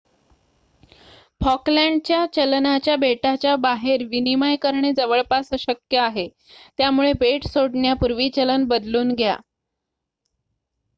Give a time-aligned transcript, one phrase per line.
[1.41, 6.27] फॉकलँडच्या चलनाचा बेटाच्या बाहेर विनिमय करणे जवळपास अशक्य आहे
[6.79, 9.37] त्यामुळे बेट सोडण्यापूर्वी चलन बदलून घ्या